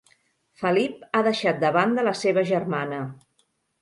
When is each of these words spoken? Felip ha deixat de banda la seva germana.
Felip 0.61 1.03
ha 1.17 1.21
deixat 1.27 1.59
de 1.65 1.71
banda 1.77 2.07
la 2.09 2.17
seva 2.23 2.45
germana. 2.53 3.03